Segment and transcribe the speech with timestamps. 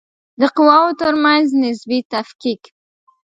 [0.39, 2.61] د قواوو ترمنځ نسبي تفکیک